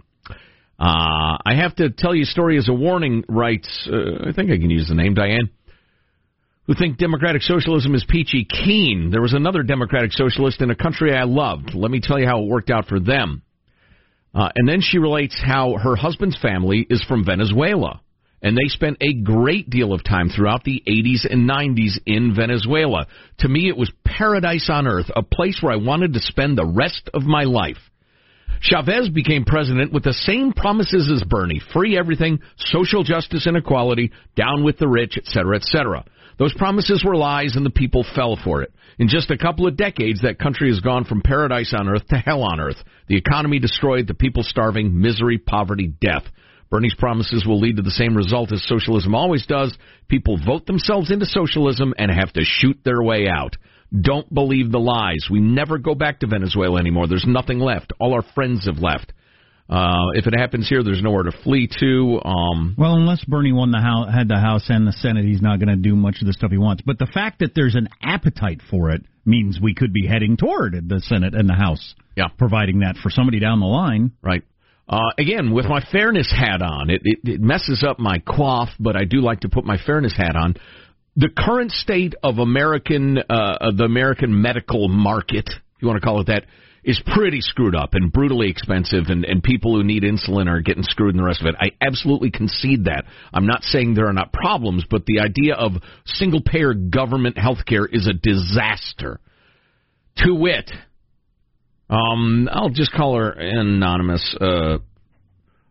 [0.80, 4.52] uh, I have to tell you a story as a warning, writes, uh, I think
[4.52, 5.50] I can use the name, Diane,
[6.68, 9.10] who think democratic socialism is peachy keen.
[9.12, 11.72] There was another democratic socialist in a country I loved.
[11.74, 13.42] Let me tell you how it worked out for them.
[14.36, 18.02] Uh, and then she relates how her husband's family is from Venezuela.
[18.44, 23.08] And they spent a great deal of time throughout the 80s and 90s in Venezuela.
[23.40, 26.66] To me, it was paradise on earth, a place where I wanted to spend the
[26.66, 27.78] rest of my life.
[28.62, 34.12] Chavez became president with the same promises as Bernie free everything, social justice and equality,
[34.36, 36.06] down with the rich, etc., etc.
[36.38, 38.74] Those promises were lies and the people fell for it.
[39.00, 42.18] In just a couple of decades, that country has gone from paradise on earth to
[42.18, 42.82] hell on earth.
[43.08, 46.24] The economy destroyed, the people starving, misery, poverty, death.
[46.74, 49.78] Bernie's promises will lead to the same result as socialism always does.
[50.08, 53.56] People vote themselves into socialism and have to shoot their way out.
[53.96, 55.28] Don't believe the lies.
[55.30, 57.06] We never go back to Venezuela anymore.
[57.06, 57.94] There's nothing left.
[58.00, 59.14] All our friends have left.
[59.70, 62.20] Uh, if it happens here, there's nowhere to flee to.
[62.26, 65.60] Um, Well, unless Bernie won the house, had the House and the Senate, he's not
[65.60, 66.82] going to do much of the stuff he wants.
[66.84, 70.90] But the fact that there's an appetite for it means we could be heading toward
[70.90, 71.94] the Senate and the House.
[72.18, 74.14] Yeah, providing that for somebody down the line.
[74.24, 74.42] Right.
[74.88, 78.96] Uh, again, with my fairness hat on, it, it, it messes up my quaff, but
[78.96, 80.56] I do like to put my fairness hat on.
[81.16, 86.20] The current state of American, uh, the American medical market, if you want to call
[86.22, 86.46] it that,
[86.84, 90.84] is pretty screwed up and brutally expensive, and, and people who need insulin are getting
[90.84, 91.56] screwed and the rest of it.
[91.58, 93.06] I absolutely concede that.
[93.34, 95.74] I'm not saying there are not problems, but the idea of
[96.06, 99.22] single payer government health care is a disaster.
[100.18, 100.70] To wit,
[101.94, 104.36] um, I'll just call her anonymous.
[104.40, 104.78] Uh,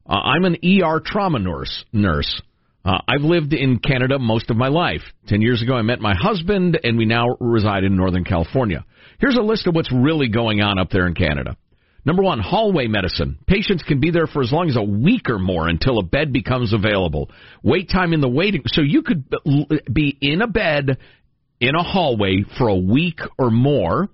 [0.07, 1.85] I'm an ER trauma nurse.
[1.93, 2.41] Nurse.
[2.85, 5.03] Uh, I've lived in Canada most of my life.
[5.29, 8.85] Ten years ago, I met my husband, and we now reside in Northern California.
[9.21, 11.57] Here's a list of what's really going on up there in Canada.
[12.05, 13.39] Number one, hallway medicine.
[13.47, 16.33] Patients can be there for as long as a week or more until a bed
[16.33, 17.31] becomes available.
[17.63, 19.25] Wait time in the waiting, so you could
[19.93, 20.99] be in a bed
[21.61, 24.09] in a hallway for a week or more.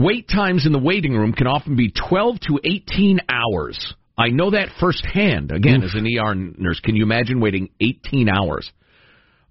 [0.00, 3.94] Wait times in the waiting room can often be 12 to 18 hours.
[4.16, 5.52] I know that firsthand.
[5.52, 8.70] Again, as an ER nurse, can you imagine waiting 18 hours?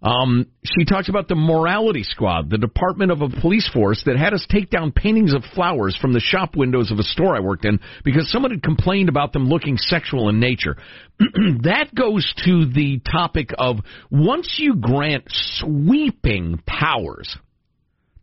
[0.01, 4.33] Um, she talks about the morality squad, the department of a police force that had
[4.33, 7.65] us take down paintings of flowers from the shop windows of a store I worked
[7.65, 10.77] in because someone had complained about them looking sexual in nature.
[11.19, 17.37] that goes to the topic of once you grant sweeping powers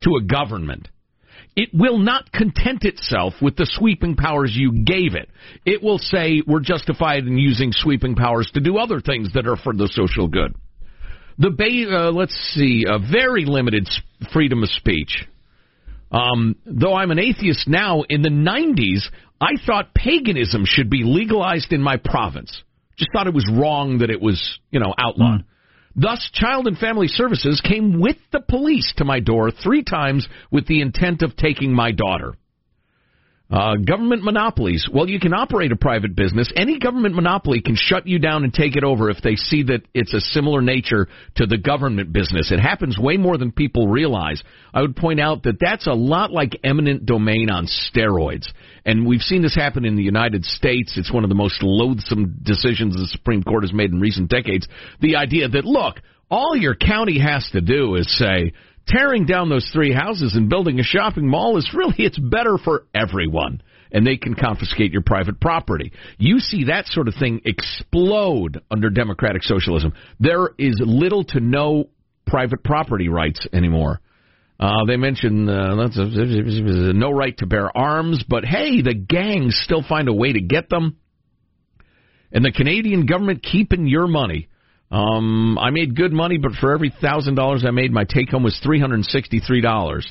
[0.00, 0.88] to a government,
[1.56, 5.30] it will not content itself with the sweeping powers you gave it.
[5.64, 9.56] It will say we're justified in using sweeping powers to do other things that are
[9.56, 10.54] for the social good.
[11.38, 13.88] The ba- uh, let's see, a very limited
[14.32, 15.26] freedom of speech.
[16.12, 19.08] Um, though I'm an atheist now, in the 90s,
[19.40, 22.62] I thought paganism should be legalized in my province.
[22.96, 25.44] Just thought it was wrong that it was, you know, outlawed.
[25.96, 30.66] Thus, Child and Family Services came with the police to my door three times with
[30.66, 32.34] the intent of taking my daughter.
[33.48, 34.88] Uh, government monopolies.
[34.92, 36.52] Well, you can operate a private business.
[36.56, 39.82] Any government monopoly can shut you down and take it over if they see that
[39.94, 42.50] it's a similar nature to the government business.
[42.50, 44.42] It happens way more than people realize.
[44.74, 48.48] I would point out that that's a lot like eminent domain on steroids.
[48.84, 50.94] And we've seen this happen in the United States.
[50.96, 54.66] It's one of the most loathsome decisions the Supreme Court has made in recent decades.
[55.00, 58.54] The idea that, look, all your county has to do is say,
[58.86, 62.86] tearing down those three houses and building a shopping mall is really it's better for
[62.94, 63.62] everyone
[63.92, 65.92] and they can confiscate your private property.
[66.18, 69.92] You see that sort of thing explode under democratic socialism.
[70.18, 71.88] There is little to no
[72.26, 74.00] private property rights anymore.
[74.58, 79.60] Uh, they mention uh, that's a, no right to bear arms, but hey, the gangs
[79.62, 80.96] still find a way to get them.
[82.32, 84.48] And the Canadian government keeping your money.
[84.90, 88.44] Um, I made good money, but for every thousand dollars I made, my take home
[88.44, 90.10] was three hundred and sixty three dollars.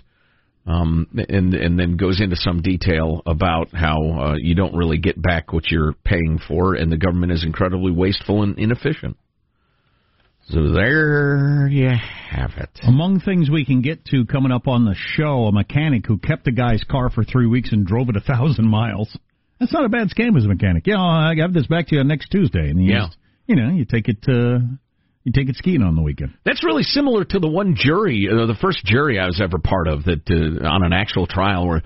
[0.68, 5.22] Um, and and then goes into some detail about how uh, you don't really get
[5.22, 9.16] back what you're paying for, and the government is incredibly wasteful and inefficient.
[10.50, 11.90] So there you
[12.30, 12.70] have it.
[12.84, 16.48] Among things we can get to coming up on the show, a mechanic who kept
[16.48, 19.16] a guy's car for three weeks and drove it a thousand miles.
[19.60, 20.86] That's not a bad scam as a mechanic.
[20.86, 22.70] Yeah, I have this back to you next Tuesday.
[22.70, 23.06] And you Yeah.
[23.06, 23.18] just,
[23.48, 24.60] you know, you take it, uh,
[25.24, 26.34] you take it skiing on the weekend.
[26.46, 29.88] That's really similar to the one jury, uh, the first jury I was ever part
[29.88, 31.84] of that uh, on an actual trial where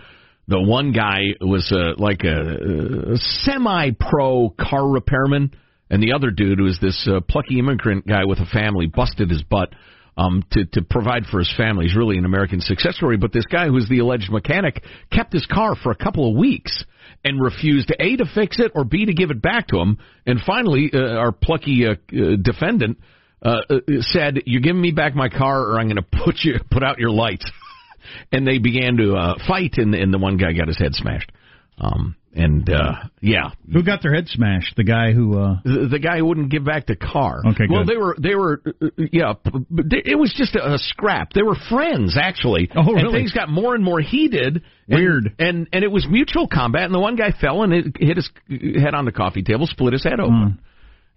[0.48, 5.54] the one guy was uh, like a, a semi-pro car repairman,
[5.90, 9.44] and the other dude was this uh, plucky immigrant guy with a family, busted his
[9.44, 9.74] butt
[10.18, 11.86] um, to to provide for his family.
[11.86, 13.18] He's really an American success story.
[13.18, 16.84] But this guy who's the alleged mechanic kept his car for a couple of weeks
[17.24, 19.98] and refused a to fix it or b to give it back to him.
[20.26, 22.98] And finally, uh, our plucky uh, uh, defendant
[23.42, 26.60] uh, uh, said, "You're giving me back my car, or I'm going to put you
[26.72, 27.50] put out your lights."
[28.32, 31.32] and they began to uh, fight, and, and the one guy got his head smashed.
[31.78, 34.76] Um, and uh, yeah, Who got their head smashed?
[34.76, 37.42] The guy who, uh, the, the guy who wouldn't give back the car.
[37.46, 37.94] Okay, Well, good.
[37.94, 39.34] they were they were uh, uh, yeah.
[39.72, 41.34] they- It was just a, a scrap.
[41.34, 42.70] They were friends actually.
[42.76, 43.20] Oh, And really?
[43.20, 44.62] things got more and more heated.
[44.88, 45.34] Weird.
[45.40, 46.84] And and it was mutual combat.
[46.84, 49.94] And the one guy fell and it hit his head on the coffee table, split
[49.94, 50.60] his head open.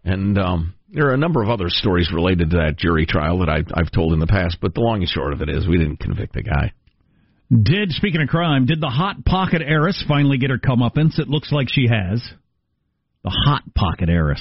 [0.05, 3.49] And um, there are a number of other stories related to that jury trial that
[3.49, 4.59] I, I've told in the past.
[4.61, 6.73] But the long and short of it is, we didn't convict the guy.
[7.63, 11.19] Did, speaking of crime, did the Hot Pocket heiress finally get her comeuppance?
[11.19, 12.23] It looks like she has.
[13.25, 14.41] The Hot Pocket heiress.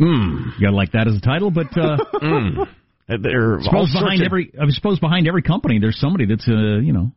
[0.00, 0.52] Mm.
[0.58, 2.68] You gotta like that as a title, but, uh, Mm.
[3.10, 6.92] I suppose behind of- every, I suppose behind every company, there's somebody that's, uh, you
[6.92, 7.10] know,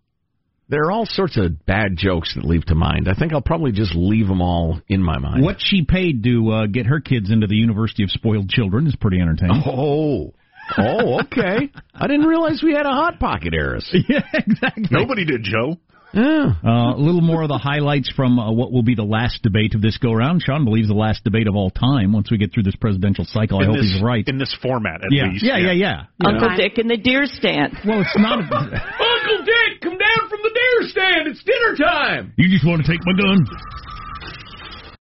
[0.70, 3.10] There are all sorts of bad jokes that leave to mind.
[3.10, 5.44] I think I'll probably just leave them all in my mind.
[5.44, 8.96] what she paid to uh, get her kids into the University of Spoiled Children is
[8.96, 9.62] pretty entertaining.
[9.66, 10.34] Oh,
[10.78, 11.72] oh, okay.
[11.94, 13.90] I didn't realize we had a hot pocket heiress.
[14.10, 14.88] yeah, exactly.
[14.92, 15.78] Nobody did, Joe.
[16.14, 16.52] Yeah.
[16.64, 19.76] Uh, a little more of the highlights from uh, what will be the last debate
[19.76, 20.42] of this go round.
[20.42, 22.12] Sean believes the last debate of all time.
[22.12, 24.28] Once we get through this presidential cycle, I hope this, he's right.
[24.28, 25.44] In this format, at yeah, least.
[25.44, 27.78] yeah, yeah, yeah, Uncle Dick and the deer stand.
[27.88, 28.40] Well, it's not.
[28.44, 31.28] Uncle Dick, come down from the deer stand.
[31.28, 32.34] It's dinner time.
[32.36, 33.48] you just want to take my gun.